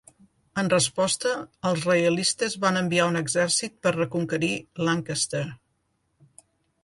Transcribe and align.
En 0.59 0.69
resposta, 0.73 1.33
els 1.71 1.83
reialistes 1.89 2.55
van 2.63 2.79
enviar 2.81 3.05
un 3.11 3.21
exèrcit 3.21 3.75
per 3.87 3.93
reconquerir 3.97 4.51
Lancaster. 4.87 5.43